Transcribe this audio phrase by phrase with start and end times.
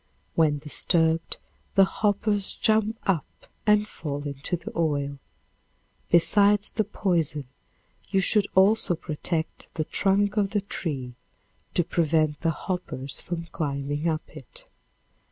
[0.33, 1.37] When disturbed
[1.75, 3.27] the hoppers jump up
[3.67, 5.19] and fall into the oil.
[6.09, 7.45] Besides the poison,
[8.09, 11.13] you should also protect the trunk of the tree
[11.75, 14.65] to prevent the hoppers from climbing up it.